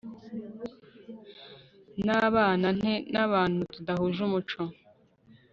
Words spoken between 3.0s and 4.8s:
n'abantu tudahuje umuco